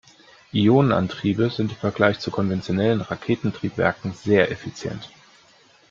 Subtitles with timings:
[0.51, 5.11] Ionenantriebe sind im Vergleich zu konventionellen Raketentriebwerken sehr effizient.